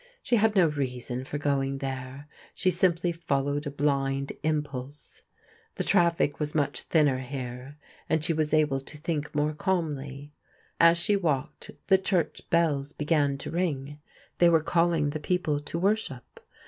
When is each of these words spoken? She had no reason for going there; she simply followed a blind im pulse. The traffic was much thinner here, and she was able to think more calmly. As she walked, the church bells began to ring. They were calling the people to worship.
She 0.23 0.37
had 0.37 0.55
no 0.55 0.65
reason 0.65 1.25
for 1.25 1.37
going 1.37 1.77
there; 1.77 2.27
she 2.55 2.71
simply 2.71 3.11
followed 3.11 3.67
a 3.67 3.69
blind 3.69 4.33
im 4.41 4.63
pulse. 4.63 5.21
The 5.75 5.83
traffic 5.83 6.39
was 6.39 6.55
much 6.55 6.81
thinner 6.81 7.19
here, 7.19 7.77
and 8.09 8.25
she 8.25 8.33
was 8.33 8.51
able 8.51 8.79
to 8.79 8.97
think 8.97 9.35
more 9.35 9.53
calmly. 9.53 10.33
As 10.79 10.97
she 10.97 11.15
walked, 11.15 11.69
the 11.85 11.99
church 11.99 12.41
bells 12.49 12.93
began 12.93 13.37
to 13.37 13.51
ring. 13.51 13.99
They 14.39 14.49
were 14.49 14.63
calling 14.63 15.11
the 15.11 15.19
people 15.19 15.59
to 15.59 15.77
worship. 15.77 16.39